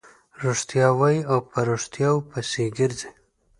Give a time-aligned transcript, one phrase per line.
[0.45, 3.09] رښتیا وايي او په ريښتیاوو پسې ګرځي.